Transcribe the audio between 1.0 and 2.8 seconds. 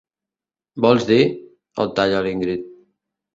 dir? —el talla l'Ingrid.